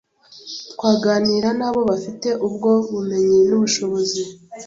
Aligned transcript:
twaganira 0.73 1.49
na 1.59 1.69
bo 1.73 1.81
bafite 1.91 2.27
ubwo 2.47 2.69
bumenyi 2.89 3.39
n’ubushobozi 3.49 4.21